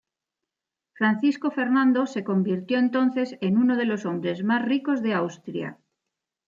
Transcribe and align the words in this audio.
Francisco 0.93 1.51
Fernando 1.51 2.07
se 2.07 2.23
convirtió 2.23 2.79
entonces 2.79 3.37
en 3.39 3.55
uno 3.57 3.77
de 3.77 3.85
los 3.85 4.03
hombres 4.07 4.43
más 4.43 4.65
ricos 4.65 5.03
de 5.03 5.13
Austria. 5.13 5.77